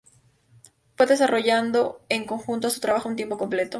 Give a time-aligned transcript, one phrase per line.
[0.97, 3.69] Fue desarrollado en conjunto a su trabajo a tiempo completo.